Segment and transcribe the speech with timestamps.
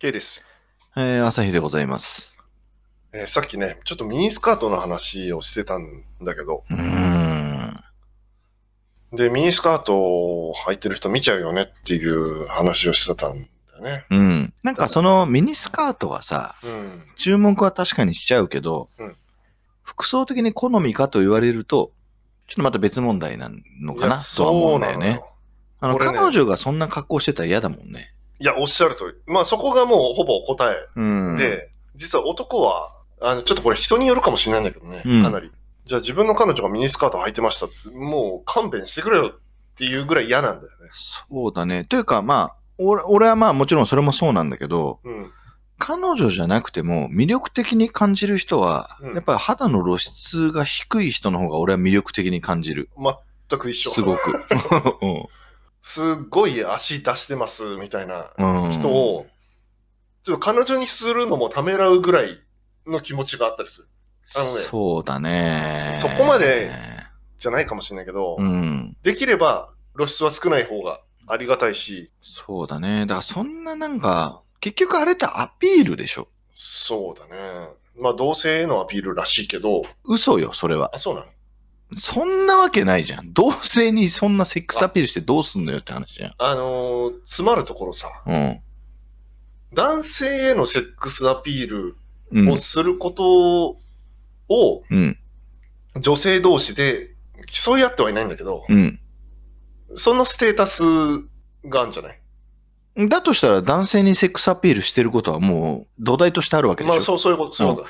[0.00, 0.44] K です、
[0.96, 2.36] えー、朝日でございます。
[3.12, 7.80] えーさっきね、ちょっとミニスカートの話をしてたんだけど、うーん。
[9.10, 14.04] で、ミニスカートを履いてる人見ちゃうよねっていう話をしてたんだよね。
[14.10, 14.54] うん。
[14.62, 17.02] なんかそのミニスカートはさ、うん。
[17.16, 19.16] 注目は確かにしちゃうけど、うん
[19.82, 21.90] 服装的に好みかと言われると、
[22.46, 25.22] ちょっとまた別問題なのかなとは思うんだよね。
[25.80, 28.12] そうなのよあの、ね彼女がそんな格好してたら嫌だもんね。
[28.40, 29.32] いや、おっしゃる通り。
[29.32, 31.36] まあそこがもうほぼ答えうん。
[31.36, 35.50] で、実は男は、あの、ちょっとこれ人によるかもしれないんだけどね、うんかなり。
[35.84, 39.40] じゃあ自分の彼女がミニスカート履いてましたって、もう勘弁してくれよっ
[39.76, 40.90] ていうぐらい嫌なんだよね。
[41.28, 41.84] そうだね。
[41.84, 45.30] というか、まあ、俺俺はまあもちろんそれもそうなんだけど、うん。
[45.78, 52.90] 彼女じゃなくても魅力的に感じる人は、うんやっぱり肌の露出が低い人の方が俺は魅力的に感じる。
[53.48, 53.90] 全く一緒。
[53.90, 54.44] すごく。
[55.88, 59.26] すっごい足出してますみたいなうん人を、
[60.22, 62.42] ちょっと彼女にするのもためらうぐらい
[62.86, 63.88] の気持ちがあったりする。
[64.36, 65.94] あのねそうだね。
[65.96, 66.70] そこまで
[67.38, 68.98] じゃないかもしれないけど、うん。
[69.02, 73.06] できれば露出は少ない方がありがたいし、そうだね。
[73.06, 76.28] だからそんななんか、結局あれってアピールでしょ？
[76.52, 77.68] そうだね。
[77.98, 80.90] まあ同性へのアピールらしいけど、嘘よ、それは。
[80.92, 81.26] あ、そうなの？
[81.96, 83.32] そんなわけないじゃん。
[83.32, 86.34] 同性にそんなセックスアピールしてどうすんのよって話じゃん。
[86.38, 88.60] あのー詰まるところさ、うん。
[89.72, 91.96] 男性へのセックスアピール
[92.30, 92.56] うんを。
[92.56, 93.78] すること
[94.48, 95.18] をうん。
[95.98, 97.14] 女性同士で
[97.46, 99.00] 競い合ってはいないんだけど、うん。
[99.94, 100.82] そのステータス
[101.64, 103.08] があるんじゃない？
[103.08, 106.94] だとしたら男性にセックスアピールしてることはもう土台としてあるわけでしょ。
[106.94, 107.84] まあそう、そういうこと、そうだ。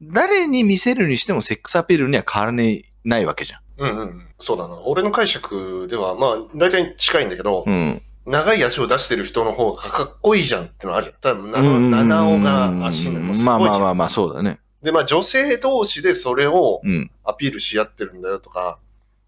[0.00, 3.60] 誰に見せるにしてもセックスアピールには変わらねないわけじゃん。
[3.78, 4.26] うんうん。
[4.38, 4.78] そうだな。
[4.84, 8.02] 俺の解釈では、まあ、大体近いんだけど、うん。
[8.26, 11.14] 長い足を出してる人の方がかっこいいじゃんってのあるじゃん。
[11.20, 11.50] 多分、
[11.90, 13.46] な七尾が足のもすごい。
[13.46, 14.60] まあまあまあまあ、そうだね。
[14.82, 17.10] で、まあ女性同士でそれをうん。
[17.24, 18.78] アピールし合ってるんだよとか、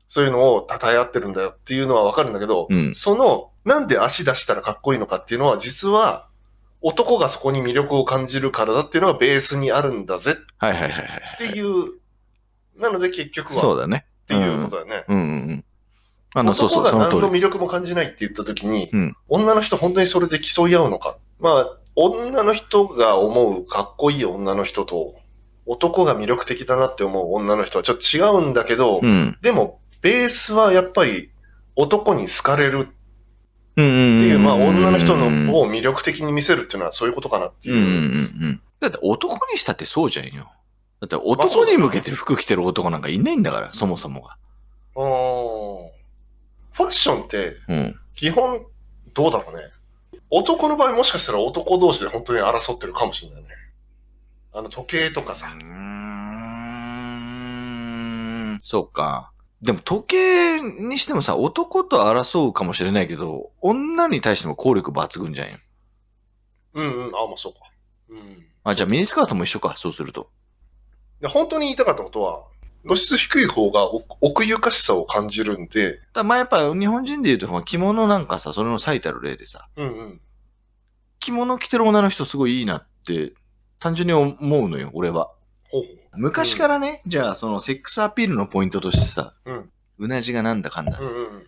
[0.08, 2.94] そういうのを称え合ってるんだよっていうのはわかるんだけど、うん。
[2.94, 6.26] その、なんで足出したらかっこいいのかっていうのは、実は、
[6.82, 11.06] 男がそこに魅力を感じるからだっていうのがベースにあるんだぜはいはいはいはい。
[11.44, 11.99] っていう、
[12.80, 14.06] なので結局は、そうだね。
[14.24, 15.04] っていうことだよね。
[15.08, 15.64] うんうんうん。
[16.34, 17.32] あの、そうそう、男が何その通り。
[17.32, 21.16] の魅力も感じないって言った時に、うん女の人本当にそれで競い合うのか。
[21.38, 25.16] まあ、女の人が思うかっこいい女の人と、
[25.66, 29.36] 男が魅力的だなって思う女の人はちょっと違うんだけど、うん。
[29.42, 31.30] でも、ベースはやっぱり
[31.76, 32.88] 男に好かれる。
[33.72, 37.76] っていう、まあ女の人のを魅力的に見せるっていうのはそういうことかなっていう。
[37.76, 37.96] うんうんうんう
[38.48, 38.60] ん。
[38.80, 40.50] だって男にしたってそうじゃんよ。
[41.00, 44.36] だって男に向けて服着てる男なんかいないんだから、そもそもが。
[44.96, 45.90] あー
[46.72, 48.00] ファッションってうん。
[48.14, 48.66] 基本
[49.14, 49.62] どうだろうね。
[50.30, 53.48] 男の場合もしかしたら男同士で本当に争ってるかもしれないね。
[54.52, 55.56] あの時計とかさ。
[58.62, 59.32] そうか。
[59.62, 65.58] でも時計にしてもさ、男と争うかもしれないけど、女に対しても効力抜群じゃんよ。
[66.74, 67.60] うんうん、あ、まあそうか。
[68.08, 68.46] うん。
[68.64, 70.30] あ、じゃあミニスカートも一緒か、そうすると。
[71.20, 72.44] で本当に言いたかったことは、
[72.84, 80.20] 露出低い方が奥奥ゆかしさを感じるんで、だまあやっぱ日本人で言うと、まあ着物なんかさ、それの最たる例でさ、うんうん。
[81.18, 83.34] 着物着てる女の人すごいいいなって、
[83.78, 85.30] 単純に思うのよ、俺は。
[86.16, 91.46] 昔からね、じゃあそのセックスアピールのポイントとしてさ、うんうなじがなんだかんだうんうん。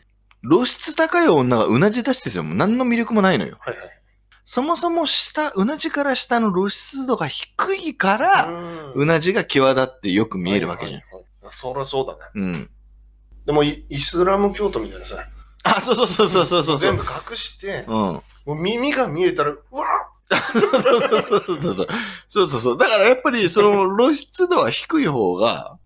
[0.48, 3.56] 露出高い女がうなじ出してても何の魅力もないのよ。
[3.60, 4.01] はいはい。
[4.44, 11.00] そもそも下、うなじから下の露出度が低いから、うなじが際立ってよく見えるわけじゃん。
[11.00, 12.18] はいはいはいそりゃそうだね。
[12.34, 12.70] うん。
[13.46, 15.26] でもイイスラム教徒みたいなさ、
[15.64, 16.78] あ、そうそうそうそうそうそう。
[16.78, 17.94] 全部隠して、うん。
[17.94, 19.84] もう耳が見えたら、うわ
[20.52, 21.88] そうそうそうそうそう。
[22.28, 22.78] そうそうそう。
[22.78, 25.78] だからやっぱりその露出度は低い方が、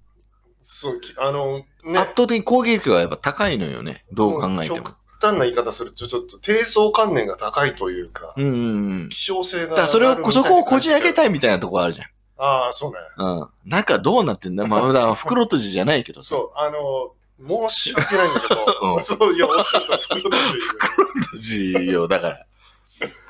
[0.62, 4.05] そう、きあの、圧ね、倒的に攻撃力がやっぱ高いのよね。
[4.12, 4.97] どう考えても極。
[5.21, 9.09] 端な言い方すると、ちょっと低層観念が高いというか、うんうんうん。
[9.09, 11.15] 希少性がだからそれを、そこをこじ開けい。
[11.15, 12.07] たいみたいなとこあるじゃん。
[12.39, 12.98] ああ、そうね。
[13.16, 13.48] うん。
[13.71, 14.66] 中どうなってんだ？
[14.68, 16.30] まあ、だ袋閉じじゃないけどさ。
[16.30, 18.66] そう、あの、申し訳ないんだけど、
[18.97, 22.47] うんそう、いや、おっしゃるとり袋閉じ閉じよ、だから。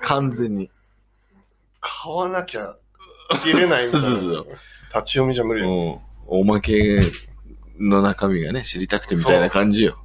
[0.02, 0.70] 完全に。
[1.80, 2.76] 買わなきゃ
[3.42, 4.08] 切れないみたいな。
[4.10, 4.46] そうそうそう
[4.94, 5.72] 立ち読みじゃ無理だよ。
[5.72, 6.40] うん。
[6.40, 7.00] おまけ
[7.78, 9.98] の中身がね、知りたくてみたいな感じよ。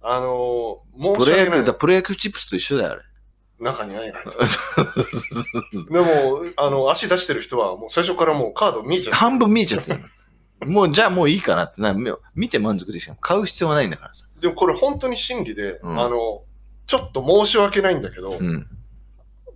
[0.00, 0.82] あの、
[1.16, 1.72] プロ野球。
[1.74, 3.02] プロ野球チップスと一緒だよ、あれ。
[3.60, 4.20] 中にないな。
[5.90, 9.14] でも、あの、足出してる人は、もう最初からもうカード見えちゃう。
[9.14, 10.04] 半分見えちゃってる。
[10.66, 11.94] もう、じゃあもういいかなってな、
[12.34, 14.26] 見て満足でしか買う必要はないんだからさ。
[14.40, 16.42] でもこれ本当に真理で、うんあの、
[16.86, 18.66] ちょっと申し訳ないんだけど、うん。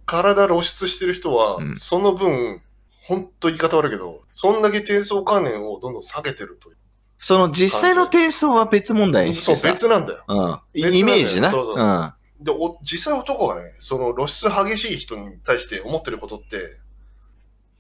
[0.07, 2.61] 体露出してる人は、うんその分、
[3.05, 6.77] ほんと言い方悪いけど、そんだけ低層関連をどんどん下げてるという。
[7.23, 9.57] その実際の低層は別問題にしそう。
[9.63, 10.25] 別なんだよ。
[10.27, 10.91] うん。
[10.99, 11.53] イメージな。
[11.53, 12.13] そうそううん。
[12.41, 16.77] で、お実際男がね、その露出激しい人に対して思ってることって、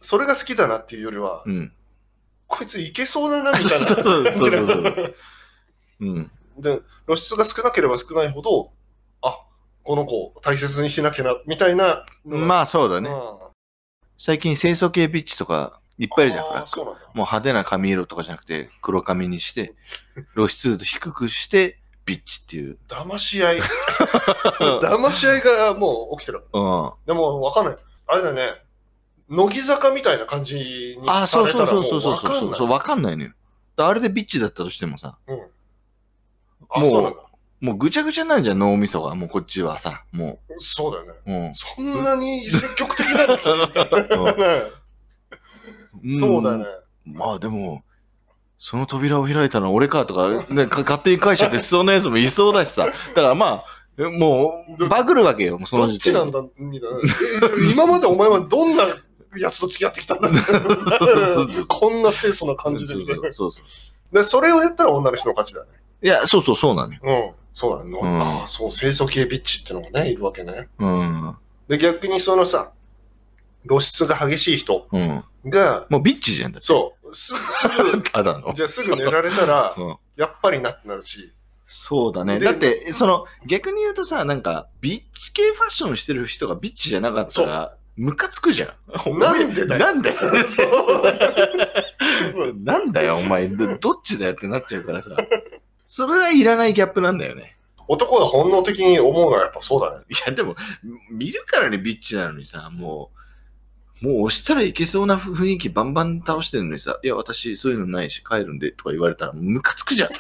[0.00, 1.72] それが好きだなっていうよりは、うん。
[2.46, 5.14] こいついけそうだなみたいな そうそうそうそ
[6.00, 6.30] うん。
[6.56, 8.70] で、露出が少なければ少ないほど、
[9.22, 9.40] あ、
[9.82, 12.06] この子を大切にしなきゃな、みたいな。
[12.24, 13.10] まあそうだね。
[13.10, 13.38] あ
[14.18, 16.44] 最近清楚系ビッチとかいっぱいいるじゃん。
[16.44, 16.64] もう
[17.14, 19.74] 派手な髪色とかじゃなくて、黒髪にして、
[20.34, 22.76] 露出度低くして、ビッチっていう。
[22.88, 23.60] 騙し合い。
[24.82, 26.44] 騙し合いがもう起きてる。
[26.52, 26.92] うん。
[27.06, 27.76] でもわかんない。
[28.08, 28.54] あれだよね。
[29.28, 32.40] 乃木坂みたいな感じにあ、さそうれたらもそうそうそううわかんない。
[32.40, 32.70] そうそうそう。
[32.70, 33.32] わかんないのよ。
[33.76, 35.40] あれでビッチだったとしてもさ、うん。
[36.70, 37.16] あ、もう。
[37.60, 39.14] もうぐちゃぐちゃなんじゃん、脳みそが。
[39.14, 41.12] もうこっちはさ、もそうだよね。
[41.26, 41.32] う。
[41.32, 41.54] うん。
[41.54, 43.34] そんなに積極的なの
[44.74, 44.81] うん
[46.18, 46.66] そうだよね。。
[47.06, 47.82] まあでも、
[48.58, 52.86] その扉を開いたのは俺かとか、ね、か勝手に解釈しそうなやつもいそうだしさ。
[52.86, 53.64] だからまあ、
[53.98, 56.20] えもう、バグるわけよ、もうそどの時点で。
[56.20, 56.98] っちなんだみたいな。
[56.98, 58.84] え 今までお前はどんな
[59.36, 60.30] やつと付き合ってきたんだ
[61.68, 62.94] こんな清楚な感じで。
[63.32, 64.14] そうそう。
[64.14, 65.68] で、それをやったら女の人の勝ちだね。
[66.02, 67.00] いや、そうそう、そうなのよ。
[67.02, 67.42] うん。
[67.52, 68.00] そうだね。
[68.00, 70.68] んああ、そう、清楚系ビッチってのがね、いるわけね。
[70.78, 71.36] うん。
[71.68, 72.72] で、逆にそのさ、
[73.66, 75.24] 露出が激しい人うん。
[75.46, 76.66] が、もうビッチじゃんだって。
[76.66, 78.52] そう、すすぐ、 ただの。
[78.54, 81.32] じゃあすぐ寝られたら、うんやっぱりなってなるし、
[81.66, 82.38] そうだね。
[82.38, 88.72] でだって、その、逆に言うとさ、なんか、ビッチ系ファッションしてる人がビッチじゃなかったら、ムカつくじゃん。
[89.18, 90.16] なんでだよなんだよ。
[90.48, 90.64] そ
[92.34, 93.48] う なんだよ、お前。
[93.48, 95.10] どどっちだよってなっちゃうからさ。
[95.88, 97.56] それはいらないギャップなんだよね。
[97.88, 100.04] 男が本能的に思うのはやっぱそうだね。
[100.08, 100.56] いや、でも、
[101.10, 103.18] 見るからにビッチなのにさ、もう、
[104.02, 110.10] もう押したらいけそうな雰囲気バンバン倒してるのにさ、いや、私そういうのないし帰るんでとか言われたらムカつくじゃん。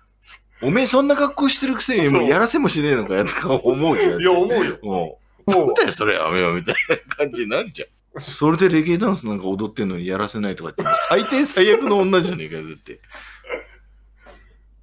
[0.62, 4.20] おめえそんな格好してるくせにもうやらせもしねえのかよとか思うじゃん。
[4.20, 4.78] いや、思うよ。
[4.82, 8.20] もう、もなんだよそれやめようみたいな感じになるじゃん。
[8.20, 12.92] それでレゲエダンスなんか踊ってんのにやらせないとかって、最低最悪の女じゃねえかよ、だって。
[12.92, 12.98] う、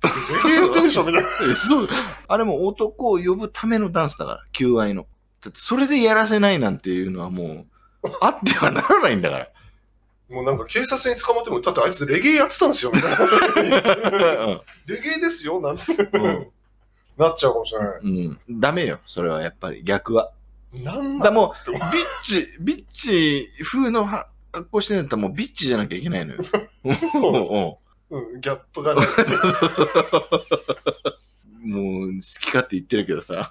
[0.04, 1.30] レゲエやってるでしょ、みたいな。
[1.30, 1.90] えそう。
[2.28, 5.06] あれも男を呼ぶためのダンスだから、求愛の。
[5.44, 7.77] だってそれでやらせないなんていうのはもう、
[8.22, 9.48] あってはならないんだから。
[10.30, 13.18] もうなんか警察に捕まっても、だってあいつレゲエやってたんですよ、みたいな。
[14.86, 16.48] レゲエですよ、なんて、うん
[17.18, 18.00] なっちゃうかもしれない。
[18.04, 18.40] うん。
[18.60, 20.32] ダメよ、それはやっぱり逆は。
[20.72, 21.84] なんだだもってう、ビッ
[22.24, 26.44] チ、ビッチ風のは格好してんだったらもうビッチじゃなきゃいけないのよ。
[26.44, 27.80] そ
[28.10, 29.06] うん、ギャップがね。
[31.64, 33.50] う んもう、好き勝手言ってるけどさ。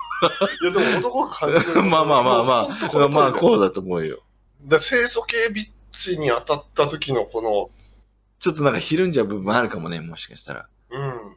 [0.63, 1.83] いや、でも男が感じる。
[1.85, 4.23] まあまあまあまあ、まあこうだと思うよ。
[4.63, 7.71] で清楚系ビッチに当たった時のこの、
[8.39, 10.69] ちょっとなんかひるんじゃう部分あるかもね、もしかしたら。
[10.91, 11.37] うん。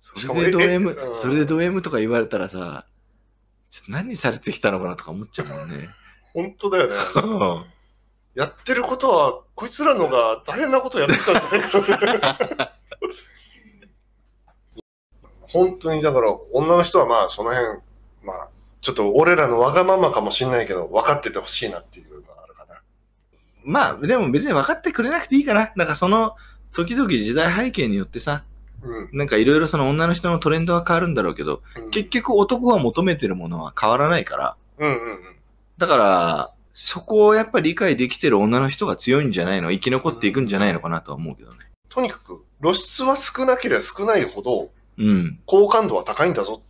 [0.00, 2.86] それでド M それでド M とか言われたらさ、
[3.70, 5.88] ちょっと何されてきたのかなとか思っちゃうもんね。
[6.34, 6.94] 本当だよね。
[8.34, 12.72] やってることは、こいつらのが大変なことやってたんじゃないかな。
[15.42, 17.80] 本当に、だから、女の人はまあ、その辺、
[18.22, 18.48] まあ、
[18.80, 22.11] ちょっと俺らのわがままかもしんないけど、分かっててほしいなっていう。
[23.64, 25.72] まあ、でも別に分かってくれなくていいかな。
[25.76, 26.36] なんかその、
[26.72, 28.44] 時々時代背景によってさ、
[28.82, 29.18] うん。
[29.18, 35.36] なんかいろいろその女の人のトレンドは変わるんだろうけど、うん結局男が求めてるものは変わらないから、うんうんうん。
[35.78, 39.70] だから、そこをやっぱり理解できてる女の人が強いんじゃないの？
[39.70, 41.58] 生き残っていくんじゃないのかなとは思うけどね。
[41.88, 45.38] とにかく、露出は少なければ少ないほど、うん。
[45.44, 46.62] 好感度は高いんだぞ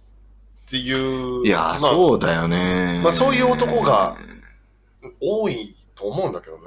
[0.67, 1.47] っていう。
[1.47, 3.01] いやー、まあそうだよね。
[3.03, 4.17] まあそういう男が
[5.21, 6.63] 多いと思うんだけどね。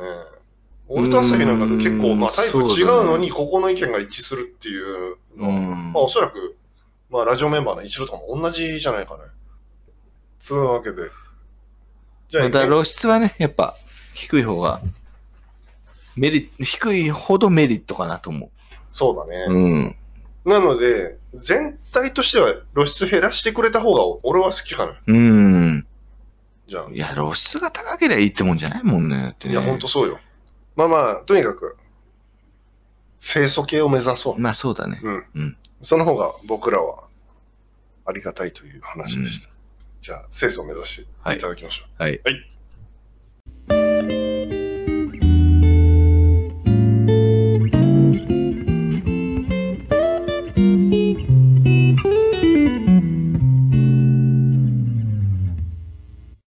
[0.87, 6.55] 俺と朝日なんかと結構、うんまあタイプ違うのに、ここの意見が一致するっていうのは、うんまあおそらく、
[7.09, 9.23] まあラジオメンバーの一郎とかも同じじゃないかね。
[10.39, 11.09] つうわけで。
[12.29, 13.75] じゃあ、だから露出はね、やっぱ
[14.13, 14.81] 低い方が、
[16.15, 18.49] メリット、低いほどメリットかなと思
[18.91, 19.45] そうだね。
[19.49, 19.53] う。
[19.53, 19.95] うん。
[20.45, 24.95] なので、全体としては露出減らしてくれた方が俺は好きかな。
[25.07, 25.87] うん。
[26.67, 26.91] じゃあ。
[26.91, 29.21] いや、露出が高ければいいってもんじゃないもんね。
[29.21, 30.19] だってねいや、ほんとそうよ。
[30.75, 31.77] まあまあ、とにかく、
[33.19, 34.39] 清楚系を目指そう。
[34.39, 34.99] まあそうだね。
[35.03, 35.25] うん。
[35.35, 37.03] うんその方が僕らは
[38.05, 39.49] ありがたいという話でした。
[40.01, 40.95] じゃあ、清楚を目指し
[41.25, 42.03] ていただきましょう。
[42.03, 42.21] はい。
[42.23, 42.54] はい